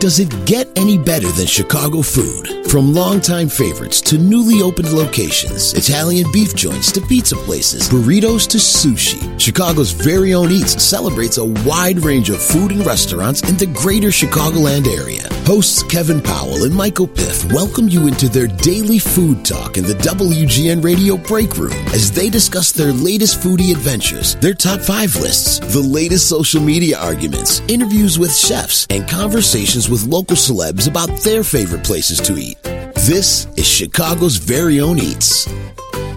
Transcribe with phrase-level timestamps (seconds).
[0.00, 2.70] Does it get any better than Chicago food?
[2.70, 8.58] From longtime favorites to newly opened locations, Italian beef joints to pizza places, burritos to
[8.58, 13.66] sushi, Chicago's very own Eats celebrates a wide range of food and restaurants in the
[13.66, 15.22] greater Chicagoland area.
[15.46, 19.94] Hosts Kevin Powell and Michael Piff welcome you into their daily food talk in the
[19.94, 25.58] WGN Radio Break Room as they discuss their latest foodie adventures, their top five lists,
[25.72, 31.42] the latest social media arguments, interviews with chefs, and conversations with local celebs about their
[31.42, 32.62] favorite places to eat.
[33.06, 35.46] This is Chicago's very own Eats.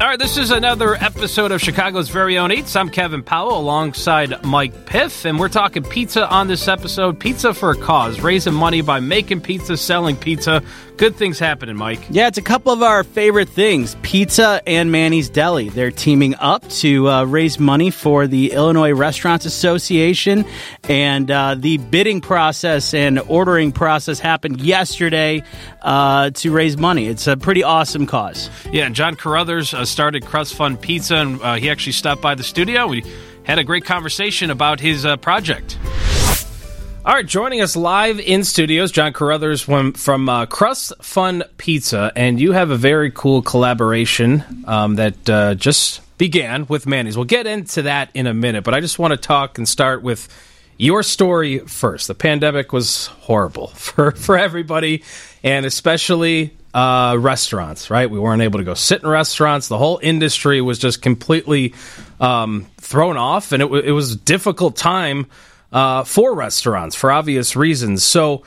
[0.01, 2.75] All right, this is another episode of Chicago's Very Own Eats.
[2.75, 7.19] I'm Kevin Powell alongside Mike Piff, and we're talking pizza on this episode.
[7.19, 10.63] Pizza for a cause, raising money by making pizza, selling pizza.
[10.97, 11.99] Good things happening, Mike.
[12.09, 15.69] Yeah, it's a couple of our favorite things pizza and Manny's Deli.
[15.69, 20.45] They're teaming up to uh, raise money for the Illinois Restaurants Association,
[20.89, 25.43] and uh, the bidding process and ordering process happened yesterday
[25.81, 27.07] uh, to raise money.
[27.07, 28.49] It's a pretty awesome cause.
[28.71, 32.43] Yeah, and John Carruthers started Crust Fund Pizza, and uh, he actually stopped by the
[32.43, 32.87] studio.
[32.87, 33.03] We
[33.43, 35.77] had a great conversation about his uh, project.
[37.03, 42.11] All right, joining us live in studios, John Carruthers from, from uh, Crust Fund Pizza,
[42.15, 47.17] and you have a very cool collaboration um, that uh, just began with Manny's.
[47.17, 50.03] We'll get into that in a minute, but I just want to talk and start
[50.03, 50.29] with
[50.77, 52.07] your story first.
[52.07, 55.03] The pandemic was horrible for, for everybody,
[55.43, 58.09] and especially uh, restaurants, right?
[58.09, 59.67] We weren't able to go sit in restaurants.
[59.67, 61.73] The whole industry was just completely
[62.19, 65.27] um, thrown off, and it, w- it was a difficult time
[65.71, 68.03] uh, for restaurants for obvious reasons.
[68.03, 68.43] So,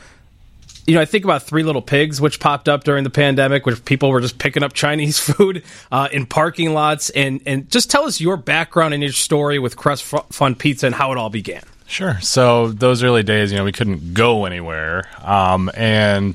[0.86, 3.84] you know, I think about Three Little Pigs, which popped up during the pandemic, which
[3.84, 7.10] people were just picking up Chinese food uh, in parking lots.
[7.10, 10.94] And, and just tell us your background and your story with Crust Fund Pizza and
[10.94, 11.62] how it all began.
[11.86, 12.18] Sure.
[12.20, 15.04] So, those early days, you know, we couldn't go anywhere.
[15.22, 16.34] Um, and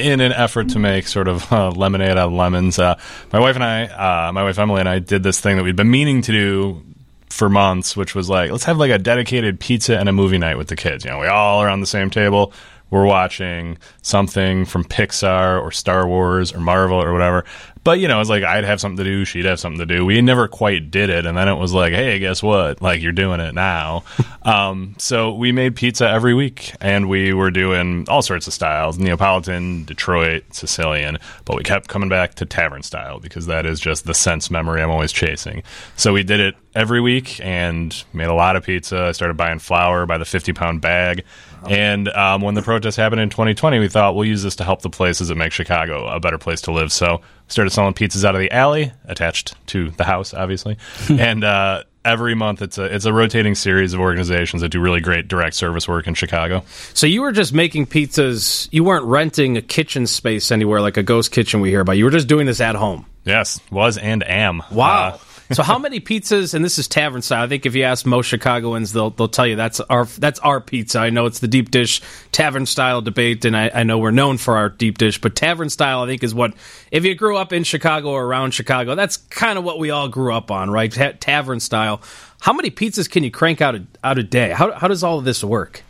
[0.00, 2.98] in an effort to make sort of uh, lemonade out of lemons, uh,
[3.32, 5.76] my wife and I, uh, my wife Emily and I, did this thing that we'd
[5.76, 6.82] been meaning to do
[7.28, 10.58] for months, which was like, let's have like a dedicated pizza and a movie night
[10.58, 11.04] with the kids.
[11.04, 12.52] You know, we all are on the same table.
[12.90, 17.44] We're watching something from Pixar or Star Wars or Marvel or whatever.
[17.82, 20.04] But you know, it's like I'd have something to do, she'd have something to do.
[20.04, 22.82] We never quite did it, and then it was like, hey, guess what?
[22.82, 24.04] Like you're doing it now.
[24.42, 28.98] um, so we made pizza every week, and we were doing all sorts of styles:
[28.98, 31.18] Neapolitan, Detroit, Sicilian.
[31.46, 34.82] But we kept coming back to tavern style because that is just the sense memory
[34.82, 35.62] I'm always chasing.
[35.96, 39.04] So we did it every week and made a lot of pizza.
[39.04, 41.24] I started buying flour by the 50 pound bag.
[41.68, 44.82] And um, when the protest happened in 2020, we thought we'll use this to help
[44.82, 46.92] the places that make Chicago a better place to live.
[46.92, 50.78] So we started selling pizzas out of the alley, attached to the house, obviously.
[51.10, 55.00] and uh, every month, it's a it's a rotating series of organizations that do really
[55.00, 56.64] great direct service work in Chicago.
[56.94, 58.68] So you were just making pizzas.
[58.70, 61.92] You weren't renting a kitchen space anywhere like a ghost kitchen we hear about.
[61.92, 63.06] You were just doing this at home.
[63.24, 64.62] Yes, was and am.
[64.70, 65.08] Wow.
[65.08, 65.18] Uh,
[65.52, 66.54] so how many pizzas?
[66.54, 67.42] And this is tavern style.
[67.42, 70.60] I think if you ask most Chicagoans, they'll they'll tell you that's our that's our
[70.60, 71.00] pizza.
[71.00, 72.00] I know it's the deep dish
[72.32, 75.70] tavern style debate, and I, I know we're known for our deep dish, but tavern
[75.70, 76.54] style I think is what
[76.90, 80.08] if you grew up in Chicago or around Chicago, that's kind of what we all
[80.08, 80.92] grew up on, right?
[80.92, 82.00] Ta- tavern style.
[82.40, 84.50] How many pizzas can you crank out a, out a day?
[84.50, 85.82] How how does all of this work?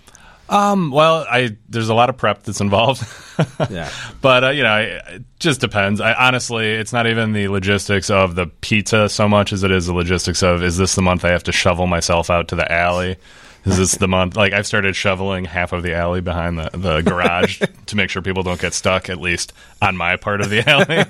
[0.51, 3.03] Um, well, I there's a lot of prep that's involved.
[3.71, 3.91] Yeah.
[4.21, 5.99] but uh, you know, it just depends.
[6.03, 9.87] I honestly, it's not even the logistics of the pizza so much as it is
[9.87, 12.71] the logistics of is this the month I have to shovel myself out to the
[12.71, 13.17] alley?
[13.65, 14.37] Is this the month?
[14.37, 18.23] Like I've started shoveling half of the alley behind the, the garage to make sure
[18.23, 21.05] people don't get stuck, at least on my part of the alley.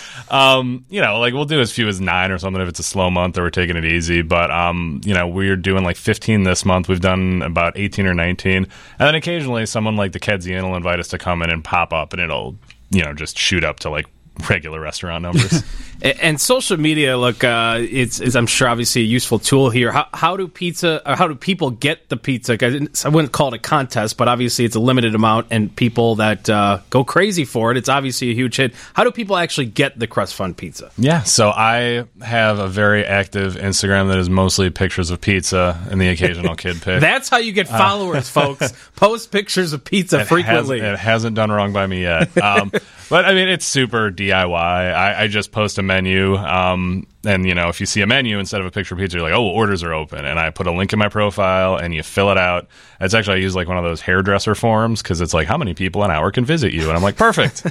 [0.30, 2.84] um, you know, like we'll do as few as nine or something if it's a
[2.84, 4.22] slow month or we're taking it easy.
[4.22, 6.88] But um, you know, we're doing like 15 this month.
[6.88, 8.68] We've done about 18 or 19, and
[8.98, 11.92] then occasionally someone like the Kedzie Inn will invite us to come in and pop
[11.92, 12.56] up, and it'll
[12.90, 14.06] you know just shoot up to like
[14.48, 15.62] regular restaurant numbers.
[16.02, 19.92] and social media, look, uh, it's, it's I'm sure obviously a useful tool here.
[19.92, 21.02] How, how do pizza?
[21.08, 22.56] Or how do people get the pizza?
[22.62, 26.48] I wouldn't call it a contest, but obviously it's a limited amount, and people that
[26.48, 27.76] uh, go crazy for it.
[27.76, 28.74] It's obviously a huge hit.
[28.94, 30.90] How do people actually get the Crust Fund pizza?
[30.96, 36.00] Yeah, so I have a very active Instagram that is mostly pictures of pizza and
[36.00, 37.00] the occasional kid pic.
[37.00, 38.72] That's how you get followers, folks.
[38.96, 40.80] Post pictures of pizza it frequently.
[40.80, 42.36] Has, it hasn't done wrong by me yet.
[42.38, 42.72] Um,
[43.10, 44.54] but I mean, it's super DIY.
[44.54, 46.36] I, I just post a menu.
[46.36, 49.18] Um, and you know, if you see a menu instead of a picture of pizza,
[49.18, 51.94] you're like, "Oh, orders are open," and I put a link in my profile, and
[51.94, 52.68] you fill it out.
[52.98, 55.74] It's actually I use like one of those hairdresser forms because it's like, "How many
[55.74, 57.66] people an hour can visit you?" And I'm like, "Perfect."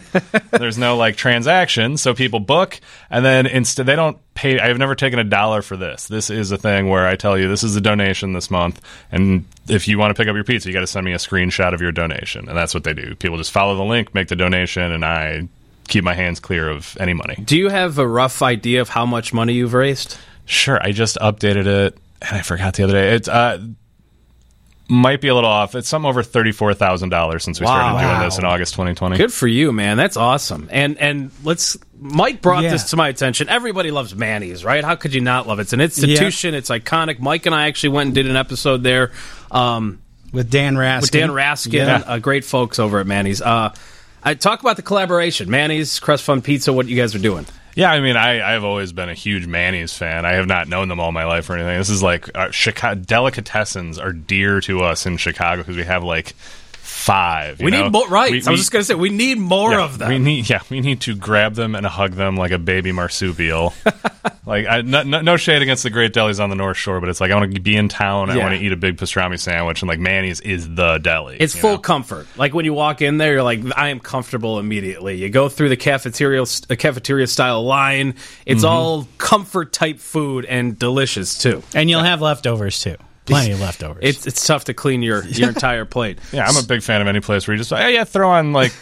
[0.52, 2.80] There's no like transaction, so people book,
[3.10, 4.60] and then instead they don't pay.
[4.60, 6.08] I have never taken a dollar for this.
[6.08, 8.80] This is a thing where I tell you this is a donation this month,
[9.12, 11.18] and if you want to pick up your pizza, you got to send me a
[11.18, 13.16] screenshot of your donation, and that's what they do.
[13.16, 15.48] People just follow the link, make the donation, and I
[15.89, 17.36] keep my hands clear of any money.
[17.44, 20.18] Do you have a rough idea of how much money you've raised?
[20.45, 23.09] Sure, I just updated it, and I forgot the other day.
[23.15, 23.59] It's uh,
[24.88, 25.75] might be a little off.
[25.75, 28.09] It's some over thirty four thousand dollars since we started Wow.
[28.18, 29.18] doing this in August 2020.
[29.18, 29.97] Good for you, man.
[29.97, 30.68] That's awesome.
[30.71, 31.77] And and let's.
[32.01, 32.71] Mike brought Yeah.
[32.71, 33.50] this to my attention.
[33.50, 34.83] Everybody loves Manny's, right?
[34.83, 35.63] How could you not love it?
[35.63, 36.56] It's an institution.
[36.56, 37.19] It's iconic.
[37.19, 39.12] Mike and I actually went and did an episode there
[39.51, 40.01] um,
[40.31, 41.01] with Dan Raskin.
[41.01, 42.03] with Dan Raskin, Yeah.
[42.06, 43.41] uh, great folks over at Manny's.
[43.41, 43.74] Uh,
[44.24, 46.74] I talk about the collaboration, Manny's Crust Fund Pizza.
[46.74, 47.45] What you guys are doing?
[47.75, 50.25] Yeah, I mean, I, I've always been a huge Manny's fan.
[50.25, 51.77] I have not known them all my life or anything.
[51.77, 56.04] This is like uh, Chicago delicatessens are dear to us in Chicago because we have
[56.04, 56.36] like
[56.89, 57.59] five.
[57.62, 57.83] We know?
[57.83, 58.07] need more.
[58.07, 58.31] Right.
[58.31, 60.09] We- I was we- just going to say we need more yeah, of them.
[60.09, 63.74] We need, yeah, we need to grab them and hug them like a baby marsupial.
[64.45, 67.09] like, I, no, no, no shade against the great delis on the North Shore, but
[67.09, 68.30] it's like I want to be in town.
[68.30, 71.38] I want to eat a big pastrami sandwich, and like Manny's is the deli.
[71.39, 71.77] It's full know?
[71.77, 72.27] comfort.
[72.38, 75.15] Like when you walk in there, you're like, I am comfortable immediately.
[75.18, 78.15] You go through the cafeteria, a cafeteria style line.
[78.45, 78.65] It's Mm-hmm.
[78.74, 81.63] all comfort type food and delicious too.
[81.74, 82.97] and you'll have leftovers too.
[83.30, 84.04] Plenty of leftovers.
[84.04, 86.20] It's it's tough to clean your your entire plate.
[86.31, 88.54] Yeah, I'm a big fan of any place where you just, oh, yeah, throw on
[88.54, 88.74] like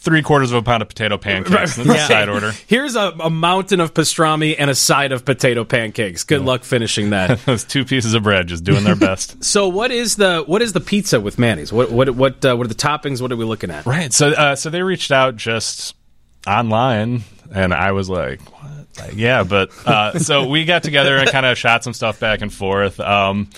[0.00, 1.76] three quarters of a pound of potato pancakes.
[1.76, 2.52] That's the side order.
[2.66, 6.24] Here's a, a mountain of pastrami and a side of potato pancakes.
[6.24, 7.38] Good luck finishing that.
[7.46, 9.42] Those two pieces of bread just doing their best.
[9.44, 11.72] so what is the what is the pizza with Manny's?
[11.72, 13.20] What what what uh, what are the toppings?
[13.20, 13.86] What are we looking at?
[13.86, 14.12] right.
[14.12, 15.94] So, uh, so they reached out just
[16.46, 18.86] online, and I was like, what?
[18.98, 22.40] Like, yeah, but uh, so we got together and kind of shot some stuff back
[22.40, 22.98] and forth.
[22.98, 23.50] Um,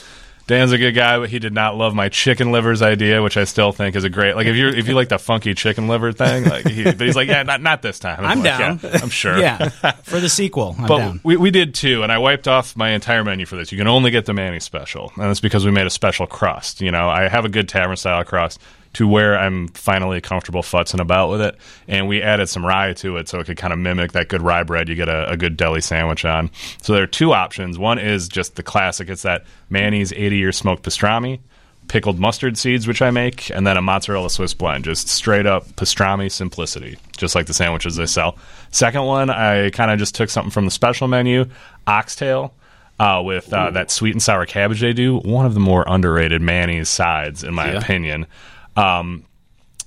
[0.50, 3.44] Dan's a good guy, but he did not love my chicken livers idea, which I
[3.44, 4.34] still think is a great.
[4.34, 7.14] Like if you if you like the funky chicken liver thing, like he, but he's
[7.14, 8.24] like, yeah, not not this time.
[8.24, 8.80] I'm like, down.
[8.82, 9.38] Yeah, I'm sure.
[9.38, 9.68] yeah,
[10.02, 11.20] for the sequel, I'm But down.
[11.22, 13.70] we, we did too, and I wiped off my entire menu for this.
[13.70, 16.80] You can only get the Manny special, and it's because we made a special crust.
[16.80, 18.60] You know, I have a good tavern style crust
[18.94, 21.56] to where I'm finally comfortable futzing about with it,
[21.86, 24.42] and we added some rye to it so it could kind of mimic that good
[24.42, 26.50] rye bread you get a, a good deli sandwich on.
[26.82, 27.78] So there are two options.
[27.78, 29.08] One is just the classic.
[29.08, 31.38] It's that Manny's 80 year smoked pastrami.
[31.88, 35.66] Pickled mustard seeds, which I make, and then a mozzarella Swiss blend, just straight up
[35.70, 38.38] pastrami simplicity, just like the sandwiches they sell.
[38.70, 41.46] Second one, I kind of just took something from the special menu,
[41.88, 42.54] oxtail,
[43.00, 45.18] uh, with uh, that sweet and sour cabbage they do.
[45.18, 47.78] One of the more underrated Manny's sides, in my Yeah.
[47.78, 48.26] opinion.
[48.76, 49.24] Um,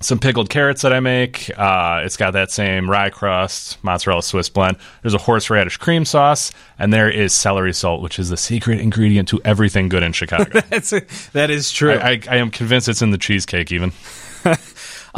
[0.00, 1.50] some pickled carrots that I make.
[1.56, 4.76] Uh, it's got that same rye crust, mozzarella Swiss blend.
[5.02, 9.28] There's a horseradish cream sauce, and there is celery salt, which is the secret ingredient
[9.28, 10.60] to everything good in Chicago.
[10.68, 10.90] That's
[11.30, 11.94] that is true.
[11.94, 13.92] I, I, I am convinced it's in the cheesecake, even.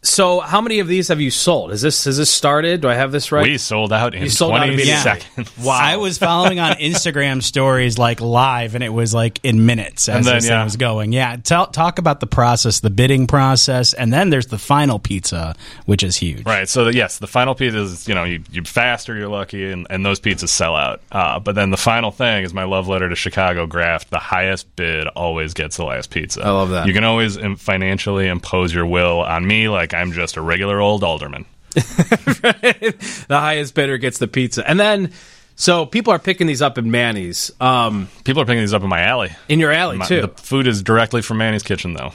[0.00, 1.72] so how many of these have you sold?
[1.72, 2.82] Is this has this started?
[2.82, 3.42] Do I have this right?
[3.42, 5.02] We sold out in You sold out 20 immediately.
[5.02, 5.50] seconds.
[5.58, 5.78] Wow.
[5.80, 10.16] I was following on Instagram stories like live, and it was like in minutes as
[10.16, 10.58] And then, this yeah.
[10.58, 11.12] thing was going.
[11.12, 15.56] Yeah, tell, talk about the process, the bidding process, and then there's the final pizza,
[15.86, 16.46] which is huge.
[16.46, 16.68] Right.
[16.68, 19.86] So the, yes, the final pizza is you know you you faster you're lucky, and,
[19.90, 21.00] and those pizzas sell out.
[21.10, 24.10] Uh, but then the final thing is my love letter to Chicago Graft.
[24.10, 26.42] The highest bid always gets the last pizza.
[26.42, 26.86] I love that.
[26.86, 31.02] You can always financially impose your will on me, like I'm just a regular old
[31.04, 31.44] alderman.
[31.74, 35.12] the highest bidder gets the pizza, and then
[35.56, 38.88] so people are picking these up in Manny's, um, People are picking these up in
[38.88, 39.30] my alley.
[39.48, 40.22] in your alley My- too.
[40.22, 42.12] The food is directly from Manny's kitchen, though.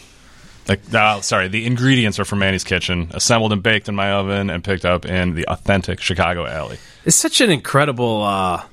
[0.68, 4.50] Like, uh, sorry, the ingredients are from Manny's kitchen, assembled and baked in my oven,
[4.50, 6.78] and picked up in the authentic Chicago alley.
[7.04, 8.64] it's such an incredible uh,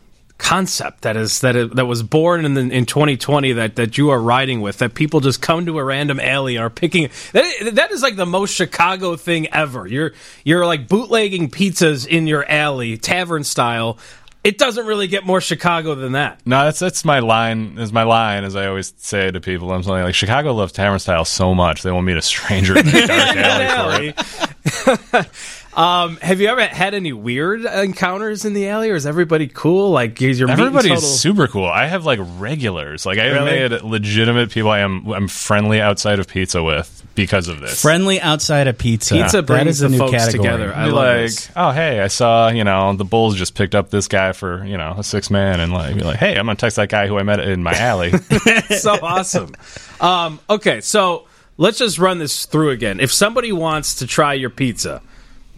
[0.40, 4.10] concept that is that is, that was born in the, in 2020 that that you
[4.10, 4.78] are riding with.
[4.78, 7.10] That people just come to a random alley and are picking.
[7.32, 9.86] That, that is like the most Chicago thing ever.
[9.86, 10.12] You're
[10.44, 13.98] you're like bootlegging pizzas in your alley, tavern style.
[14.42, 16.40] It doesn't really get more Chicago than that.
[16.46, 17.78] No, that's that's my line.
[17.78, 19.70] Is my line, as I always say to people.
[19.70, 23.06] I'm like Chicago loves tavern style so much they won't meet a stranger in the
[23.06, 25.28] dark alley for it.
[25.76, 29.90] um, have you ever had any weird encounters in the alley, or is everybody cool?
[29.90, 31.66] Like, is your meeting Everybody's total- super cool.
[31.66, 33.06] I have like regulars.
[33.06, 33.68] Like I have Really?
[33.68, 37.80] made legitimate people I am I'm friendly outside of pizza with because of this.
[37.82, 39.14] Friendly outside of pizza.
[39.14, 40.44] Pizza that brings is a the new folks category.
[40.44, 40.74] together.
[40.74, 41.50] I love like, this.
[41.54, 44.76] oh hey, I saw you know the Bulls just picked up this guy for you
[44.76, 47.16] know a six man, and like be like, hey, I'm gonna text that guy who
[47.18, 48.10] I met in my alley.
[48.78, 49.54] so awesome.
[50.00, 51.26] Um, okay, so
[51.58, 52.98] let's just run this through again.
[53.00, 55.02] If somebody wants to try your pizza,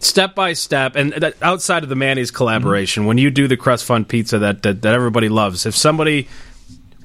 [0.03, 4.07] step by step, and outside of the Manny's collaboration, when you do the Crust Fund
[4.07, 6.27] pizza that, that that everybody loves, if somebody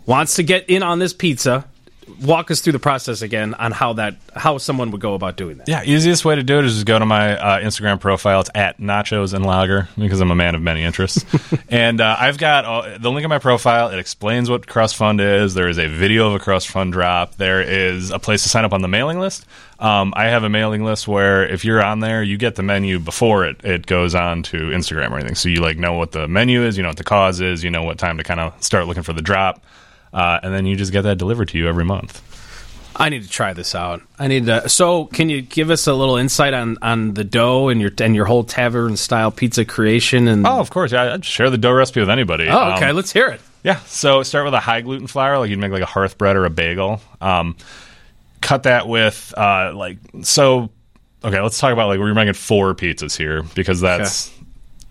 [0.06, 1.64] wants to get in on this pizza,
[2.22, 5.58] walk us through the process again on how that how someone would go about doing
[5.58, 5.68] that.
[5.68, 8.40] Yeah, easiest way to do it is just go to my uh, Instagram profile.
[8.40, 11.24] It's at Nachos and Lager because I'm a man of many interests.
[11.68, 13.88] and uh, I've got uh, the link in my profile.
[13.90, 15.54] It explains what Crust Fund is.
[15.54, 17.36] There is a video of a Crust Fund drop.
[17.36, 19.46] There is a place to sign up on the mailing list.
[19.80, 22.98] Um, I have a mailing list where if you're on there, you get the menu
[22.98, 25.36] before it, it goes on to Instagram or anything.
[25.36, 27.70] So you like know what the menu is, you know what the cause is, you
[27.70, 29.64] know what time to kind of start looking for the drop,
[30.12, 32.22] uh, and then you just get that delivered to you every month.
[33.00, 34.02] I need to try this out.
[34.18, 34.68] I need to.
[34.68, 38.14] So, can you give us a little insight on, on the dough and your and
[38.16, 40.26] your whole tavern style pizza creation?
[40.26, 42.48] And Oh, of course, yeah, I'd share the dough recipe with anybody.
[42.48, 43.40] oh, okay, Um, let's hear it.
[43.62, 43.78] Yeah.
[43.86, 46.44] So start with a high gluten flour, like you'd make like a hearth bread or
[46.44, 47.00] a bagel.
[47.20, 47.56] Um,
[48.40, 50.70] cut that with uh, like so.
[51.24, 54.32] Okay, let's talk about like we're making four pizzas here because that's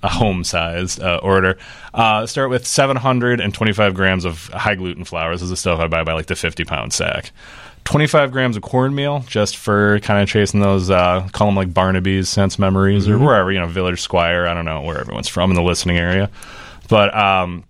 [0.07, 1.57] a home sized uh, order.
[1.93, 5.33] Uh, start with 725 grams of high gluten flour.
[5.33, 7.31] This is the stuff I buy by like the 50 pound sack.
[7.83, 12.27] 25 grams of cornmeal just for kind of chasing those, uh, call them like Barnaby's
[12.27, 14.47] sense memories or wherever, you know, Village Squire.
[14.47, 16.29] I don't know where everyone's from in the listening area.
[16.89, 17.65] But um,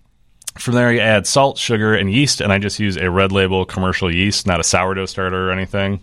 [0.56, 3.64] from there, you add salt, sugar, and yeast, and I just use a red label
[3.64, 6.00] commercial yeast, not a sourdough starter or anything.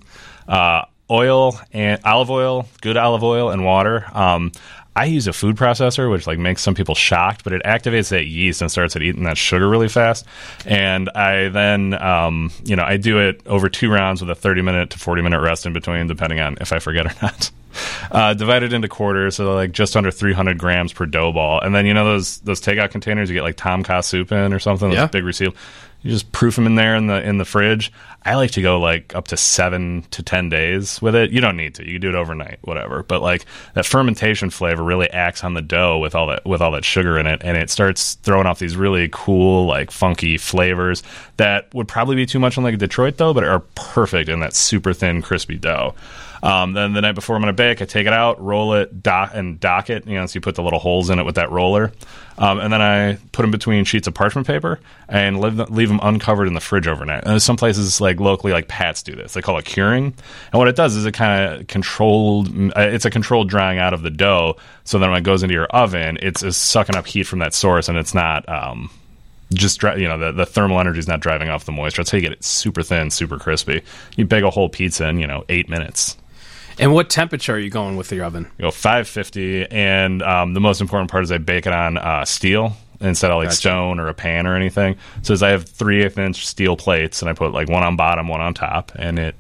[0.48, 4.06] Uh, oil and olive oil, good olive oil, and water.
[4.14, 4.52] Um,
[4.96, 8.26] I use a food processor, which like makes some people shocked, but it activates that
[8.28, 10.26] yeast and starts it eating that sugar really fast.
[10.66, 14.62] And I then, um, you know, I do it over two rounds with a 30
[14.62, 17.52] minute to 40 minute rest in between, depending on if I forget or not.
[18.10, 21.60] Uh, divided into quarters, so like just under 300 grams per dough ball.
[21.60, 24.54] And then you know those those takeout containers you get like Tom Kha soup in
[24.54, 25.08] or something, those Yeah.
[25.08, 25.54] big reseal.
[26.06, 27.92] You just proof them in there in the in the fridge.
[28.24, 31.32] I like to go like up to seven to ten days with it.
[31.32, 31.84] You don't need to.
[31.84, 33.02] You can do it overnight, whatever.
[33.02, 36.70] But like that fermentation flavor really acts on the dough with all that with all
[36.74, 41.02] that sugar in it, and it starts throwing off these really cool, like funky flavors
[41.38, 44.54] that would probably be too much on like Detroit though, but are perfect in that
[44.54, 45.96] super thin, crispy dough.
[46.46, 49.02] Um, then the night before I'm going to bake, I take it out, roll it,
[49.02, 50.06] dock, and dock it.
[50.06, 51.92] You know, so you put the little holes in it with that roller,
[52.38, 55.88] um, and then I put them between sheets of parchment paper and leave them, leave
[55.88, 57.24] them uncovered in the fridge overnight.
[57.26, 59.34] And some places, like locally, like Pat's, do this.
[59.34, 60.14] They call it curing,
[60.52, 62.50] and what it does is it kind of controlled.
[62.78, 65.56] uh, It's a controlled drying out of the dough, so then when it goes into
[65.56, 68.48] your oven, it's, it's sucking up heat from that source, and it's not.
[68.48, 68.92] Um,
[69.54, 72.02] just you know the, the thermal energy is not driving off the moisture.
[72.02, 73.82] That's how you get it super thin, super crispy.
[74.16, 76.18] You bake a whole pizza in you know eight minutes.
[76.80, 78.50] And what temperature are you going with your oven?
[78.58, 82.26] You go 550, and um, the most important part is I bake it on uh,
[82.26, 84.98] steel instead of like stone or a pan or anything.
[85.22, 87.96] So as I have three eighth inch steel plates, and I put like one on
[87.96, 89.36] bottom, one on top, and it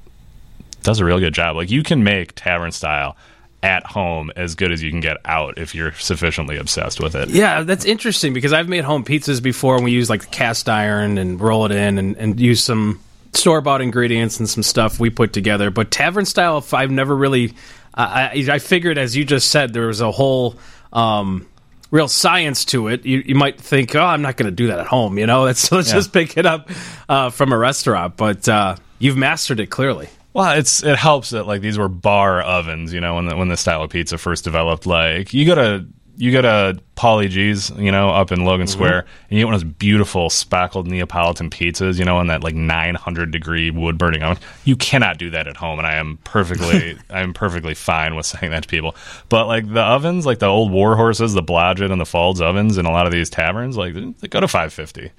[0.83, 1.55] does a real good job.
[1.55, 3.17] Like you can make tavern style
[3.63, 7.29] at home as good as you can get out if you're sufficiently obsessed with it.
[7.29, 11.17] Yeah, that's interesting because I've made home pizzas before and we use like cast iron
[11.17, 12.99] and roll it in and, and use some
[13.35, 15.69] store bought ingredients and some stuff we put together.
[15.71, 17.53] But tavern style, I've never really,
[17.93, 20.55] I, I I figured as you just said, there was a whole.
[20.93, 21.47] Um,
[21.91, 23.05] Real science to it.
[23.05, 25.17] You, you might think, oh, I'm not going to do that at home.
[25.19, 25.93] You know, let's let's Yeah.
[25.95, 26.69] just pick it up
[27.07, 28.17] uh, from a restaurant.
[28.17, 30.09] But uh, you've mastered it clearly.
[30.33, 33.47] Well, it's it helps that like these were bar ovens, you know, when the, when
[33.47, 34.85] the style of pizza first developed.
[34.87, 35.85] Like you go to
[36.17, 38.73] you go to Paulie Gee's, you know, up in Logan mm-hmm.
[38.73, 42.43] Square, and you get one of those beautiful spackled Neapolitan pizzas, you know, in that
[42.43, 44.41] like 900 degree wood burning oven.
[44.63, 48.51] You cannot do that at home, and I am perfectly I'm perfectly fine with saying
[48.51, 48.95] that to people.
[49.29, 52.77] But like the ovens, like the old war horses, the Blodgett and the Faulds ovens,
[52.77, 55.11] in a lot of these taverns, like they go to 550.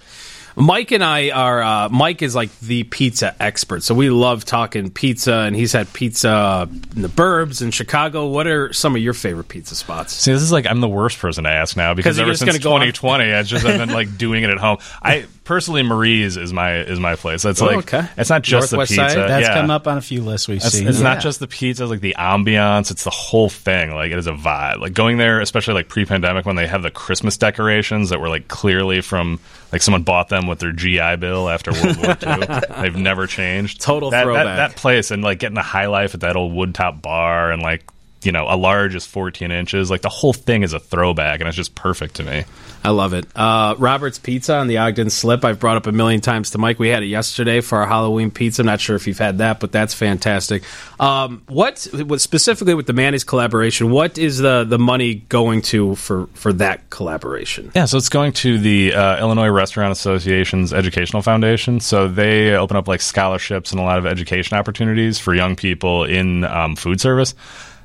[0.56, 1.62] Mike and I are.
[1.62, 5.34] Uh, Mike is like the pizza expert, so we love talking pizza.
[5.34, 8.28] And he's had pizza in the Burbs in Chicago.
[8.28, 10.14] What are some of your favorite pizza spots?
[10.14, 12.58] See, this is like I'm the worst person to ask now because ever since gonna
[12.58, 14.78] go 2020, I just I've been like doing it at home.
[15.02, 17.44] I personally, Marie's is my is my place.
[17.46, 18.08] It's oh, like Oh, okay.
[18.18, 19.14] it's not just Northwest the pizza.
[19.20, 19.28] side?
[19.30, 19.54] That's yeah.
[19.54, 20.86] come up on a few lists we've It's, seen.
[20.86, 21.04] it's Yeah.
[21.04, 22.90] not just the pizza, it's like the ambiance.
[22.90, 23.94] It's the whole thing.
[23.94, 24.80] Like it is a vibe.
[24.80, 28.48] Like going there, especially like pre-pandemic when they have the Christmas decorations that were like
[28.48, 29.40] clearly from
[29.72, 32.82] like someone bought them with their GI Bill after World War II.
[32.82, 33.80] They've never changed.
[33.80, 34.56] Total that, that, throwback.
[34.56, 37.62] that place and like getting a high life at that old wood top bar and
[37.62, 37.84] like
[38.26, 39.90] you know a large is 14 inches.
[39.90, 42.44] Like the whole thing is a throwback and it's just perfect to me.
[42.86, 43.26] I love it.
[43.34, 45.44] Uh, Robert's Pizza on the Ogden Slip.
[45.44, 46.78] I've brought up a million times to Mike.
[46.78, 48.62] We had it yesterday for our Halloween pizza.
[48.62, 50.62] I'm not sure if you've had that, but that's fantastic.
[51.00, 53.90] Um, what, what specifically with the Manny's collaboration?
[53.90, 57.72] What is the the money going to for for that collaboration?
[57.74, 61.80] Yeah, so it's going to the uh, Illinois Restaurant Association's Educational Foundation.
[61.80, 66.04] So they open up like scholarships and a lot of education opportunities for young people
[66.04, 67.34] in um, food service.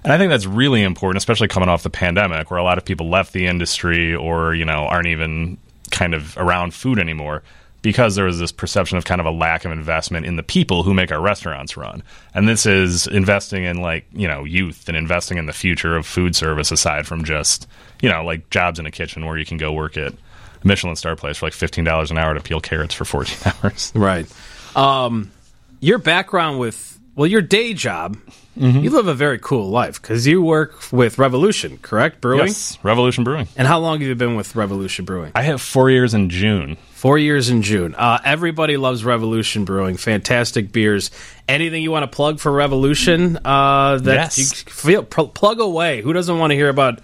[0.04, 2.86] And I think that's really important, especially coming off the pandemic, where a lot of
[2.86, 5.58] people left the industry or you know aren't even
[5.92, 7.44] kind of around food anymore.
[7.82, 10.84] because there was this perception of kind of a lack of investment in the people
[10.84, 12.04] who make our restaurants run.
[12.34, 16.06] And this is investing in like, you know, youth and investing in the future of
[16.06, 17.68] food service aside from just,
[18.00, 20.16] you know, like jobs in a kitchen where you can go work at a
[20.64, 23.92] Michelin star place for like $15 an hour to peel carrots for 14 hours.
[23.96, 24.28] Right.
[24.76, 25.32] Um,
[25.80, 28.18] your background with well, your day job,
[28.60, 28.80] Mm-hmm.
[28.80, 32.20] you live a very cool life because you work with Revolution, correct?
[32.20, 32.48] Brewing.
[32.48, 33.48] Yes, Revolution Brewing.
[33.56, 35.32] And how long have you been with Revolution Brewing?
[35.34, 36.76] I have 4 years in June.
[36.92, 37.96] Four years in June.
[37.96, 39.96] Uh, everybody loves Revolution Brewing.
[39.96, 41.12] Fantastic beers.
[41.48, 43.40] Anything you want to plug for Revolution?
[43.44, 44.38] Uh, that Yes.
[44.38, 46.02] you feel pl- plug away.
[46.02, 47.00] Who doesn't want to hear about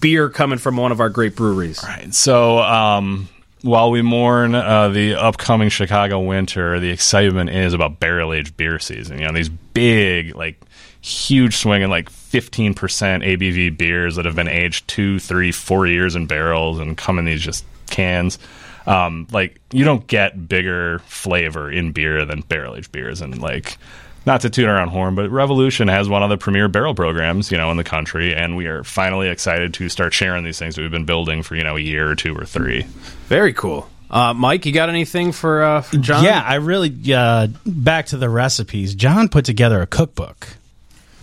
[0.00, 1.82] beer coming from one of our great breweries?
[1.82, 2.12] Right.
[2.14, 3.28] So, um,
[3.64, 8.78] while we mourn uh, the upcoming Chicago winter, the excitement is about barrel aged beer
[8.78, 9.18] season.
[9.18, 10.60] You know, these big, like,
[11.00, 16.26] huge swinging, like 15% ABV beers that have been aged two, three, four years in
[16.26, 18.38] barrels and come in these just cans.
[18.86, 23.22] Um, like, you don't get bigger flavor in beer than barrel aged beers.
[23.22, 23.78] And, like,
[24.26, 27.50] not to tune our own horn, but Revolution has one of the premier barrel programs,
[27.50, 30.76] you know, in the country, and we are finally excited to start sharing these things
[30.76, 32.82] that we've been building for, you know, a year or two or three.
[33.28, 33.88] Very cool.
[34.10, 36.24] Uh, Mike, you got anything for, uh, for John?
[36.24, 38.94] Yeah, I really uh, back to the recipes.
[38.94, 40.46] John put together a cookbook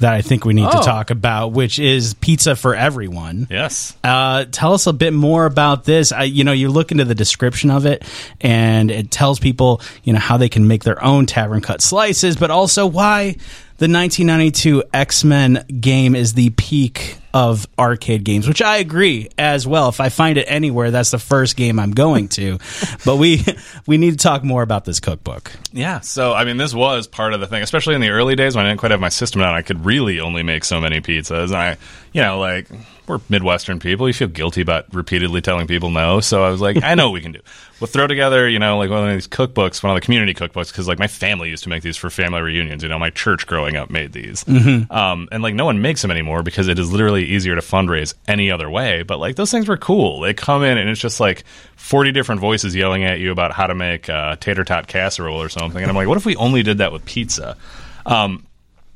[0.01, 0.79] that I think we need Oh.
[0.79, 3.47] to talk about, which is pizza for everyone.
[3.49, 3.95] Yes.
[4.03, 6.11] Uh, tell us a bit more about this.
[6.11, 8.03] I, you know, you look into the description of it,
[8.41, 12.35] and it tells people, you know, how they can make their own tavern cut slices,
[12.35, 13.37] but also why
[13.81, 19.65] the 1992 X Men game is the peak of arcade games, which I agree as
[19.65, 19.89] well.
[19.89, 22.59] If I find it anywhere, that's the first game I'm going to.
[23.05, 23.43] but we
[23.87, 25.51] we need to talk more about this cookbook.
[25.73, 26.01] Yeah.
[26.01, 28.67] So, I mean, this was part of the thing, especially in the early days when
[28.67, 29.55] I didn't quite have my system down.
[29.55, 31.45] I could really only make so many pizzas.
[31.45, 31.77] And I,
[32.13, 32.67] you know, like,
[33.11, 34.07] we're Midwestern people.
[34.07, 36.21] You feel guilty about repeatedly telling people no.
[36.21, 37.41] So I was like, I know what we can do.
[37.79, 40.71] We'll throw together, you know, like one of these cookbooks, one of the community cookbooks,
[40.71, 42.83] because like my family used to make these for family reunions.
[42.83, 44.43] You know, my church growing up made these.
[44.91, 48.13] Um, and like no one makes them anymore because it is literally easier to fundraise
[48.27, 49.03] any other way.
[49.03, 50.21] But like those things were cool.
[50.21, 51.43] They come in and it's just like
[51.75, 55.49] 40 different voices yelling at you about how to make uh, tater tot casserole or
[55.49, 55.81] something.
[55.81, 57.57] And I'm like, what if we only did that with pizza?
[58.05, 58.45] Um,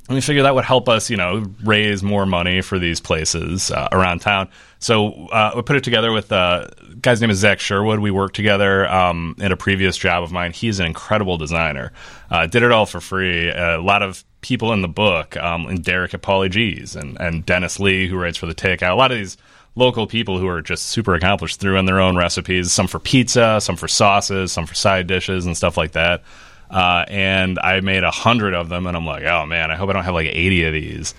[0.08, 3.70] and we figured that would help us, you know, raise more money for these places
[3.70, 4.48] uh, around town.
[4.78, 6.68] So uh, we put it together with uh,
[7.00, 7.98] guy's name is Zach Sherwood.
[7.98, 10.52] We worked together um, in a previous job of mine.
[10.52, 11.92] He's an incredible designer.
[12.30, 13.50] Uh, did it all for free.
[13.50, 17.80] a lot of people in the book, um, and Derek Paulie Gee's, and and Dennis
[17.80, 18.92] Lee who writes for the Takeout.
[18.92, 19.36] A lot of these
[19.74, 22.72] local people who are just super accomplished threw in their own recipes.
[22.72, 26.22] Some for pizza, some for sauces, some for side dishes and stuff like that.
[26.70, 29.90] Uh, and I made a hundred of them, and I'm like, oh man, I hope
[29.90, 31.14] I don't have like 80 of these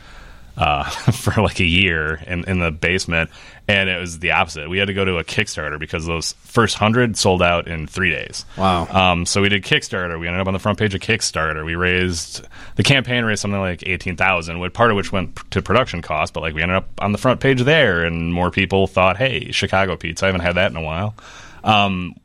[0.57, 3.29] uh, for like a year in, in the basement.
[3.67, 4.69] And it was the opposite.
[4.69, 8.09] We had to go to a Kickstarter because those first hundred sold out in three
[8.09, 8.45] days.
[8.57, 8.87] Wow.
[8.87, 10.17] Um, so we did Kickstarter.
[10.17, 11.65] We ended up on the front page of Kickstarter.
[11.65, 16.01] We raised the campaign raised something like eighteen thousand, part of which went to production
[16.01, 16.31] costs.
[16.31, 19.51] But like we ended up on the front page there, and more people thought, "Hey,
[19.51, 20.25] Chicago pizza!
[20.25, 21.13] I haven't had that in a while."
[21.65, 22.15] Um,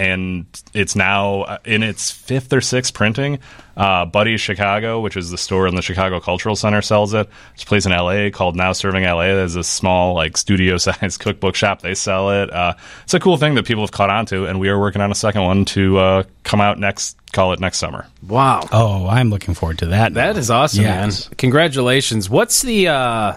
[0.00, 3.38] and it's now uh, in its fifth or sixth printing.
[3.76, 7.28] Uh, Buddy's Chicago, which is the store in the Chicago Cultural Center, sells it.
[7.54, 9.28] There's a place in LA called Now Serving LA.
[9.28, 11.80] There's a small, like, studio sized cookbook shop.
[11.80, 12.52] They sell it.
[12.52, 15.00] Uh, it's a cool thing that people have caught on to, and we are working
[15.00, 18.06] on a second one to uh, come out next, call it next summer.
[18.26, 18.68] Wow.
[18.72, 20.12] Oh, I'm looking forward to that.
[20.14, 21.28] That is awesome, Yes.
[21.28, 21.36] man.
[21.38, 22.28] Congratulations.
[22.28, 23.34] What's the uh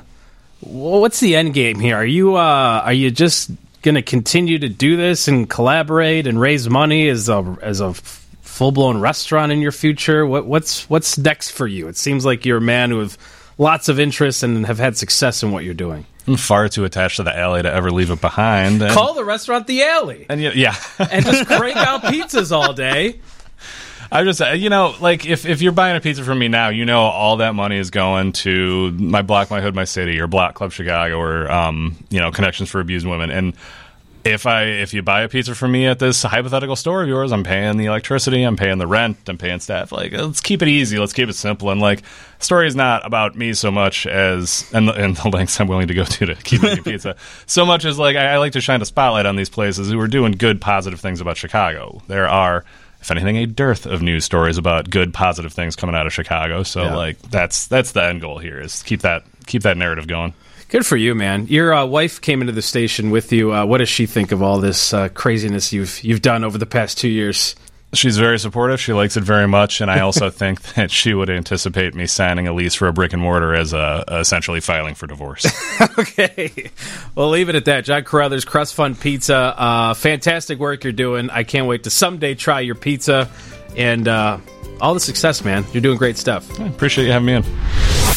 [0.62, 1.96] what's the end game here?
[1.98, 3.52] Are you uh are you just
[3.84, 7.94] going to continue to do this and collaborate and raise money as a as a
[7.94, 10.26] full-blown restaurant in your future?
[10.26, 11.88] What what's what's next for you?
[11.88, 13.18] It seems like you're a man who with
[13.58, 16.06] lots of interests and have had success in what you're doing.
[16.28, 18.82] I'm far too attached to the alley to ever leave it behind.
[18.82, 20.76] And, Call the restaurant the Alley and yeah, yeah.
[21.12, 23.20] and just crank out pizzas all day.
[24.14, 26.70] I just, uh, you know, like if, if you're buying a pizza from me now,
[26.70, 30.28] you know all that money is going to my block, my hood, my city, or
[30.28, 33.32] Block Club Chicago, or um, you know, Connections for Abused Women.
[33.32, 33.56] And
[34.24, 37.32] if I if you buy a pizza from me at this hypothetical store of yours,
[37.32, 39.92] I'm paying the electricity, I'm paying the rent, I'm paying staff.
[39.92, 41.72] Like, let's keep it easy, let's keep it simple.
[41.72, 42.04] And like,
[42.38, 45.88] story is not about me so much as and the, and the lengths I'm willing
[45.88, 47.16] to go to to keep making pizza.
[47.48, 50.00] So much as like I, I like to shine a spotlight on these places who
[50.00, 52.04] are doing good, positive things about Chicago.
[52.08, 52.64] There are
[53.04, 56.64] if anything, a dearth of news stories about good, positive things coming out of Chicago.
[56.64, 56.96] So, Yeah.
[56.96, 60.34] like, that's that's the end goal here is keep that keep that narrative going.
[60.70, 61.46] Good for you, man.
[61.48, 63.54] Your uh, wife came into the station with you.
[63.54, 66.66] Uh, what does she think of all this uh, craziness you've you've done over the
[66.66, 67.56] past two years?
[67.94, 68.82] She's very supportive.
[68.82, 72.48] She likes it very much, and I also think that she would anticipate me signing
[72.48, 75.46] a lease for a brick and mortar as a, essentially filing for divorce.
[76.00, 76.72] okay,
[77.16, 77.86] we'll leave it at that.
[77.86, 81.30] John Carruthers, Crust Fund Pizza, uh, fantastic work you're doing.
[81.30, 83.30] I can't wait to someday try your pizza,
[83.78, 84.38] and uh,
[84.82, 85.66] all the success, man.
[85.72, 86.60] You're doing great stuff.
[86.60, 88.13] I appreciate you having me in.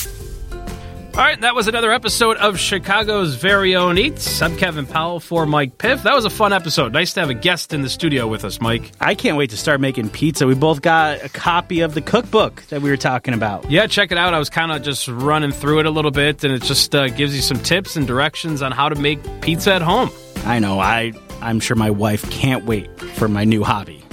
[1.16, 4.42] All right, that was another episode of Chicago's Very Own Eats.
[4.42, 6.02] I'm Kevin Powell for Mike Piff.
[6.02, 6.92] That was a fun episode.
[6.92, 8.92] Nice to have a guest in the studio with us, Mike.
[9.00, 10.46] I can't wait to start making pizza.
[10.46, 13.70] We both got a copy of the cookbook that we were talking about.
[13.70, 14.34] Yeah, check it out.
[14.34, 17.08] I was kind of just running through it a little bit, and it just uh,
[17.08, 20.10] gives you some tips and directions on how to make pizza at home.
[20.44, 20.78] I know.
[20.78, 24.04] I I'm sure my wife can't wait for my new hobby.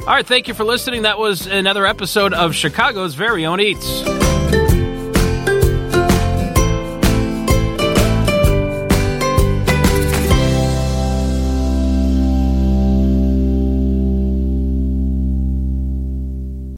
[0.00, 1.02] All right, thank you for listening.
[1.02, 4.27] That was another episode of Chicago's Very Own Eats.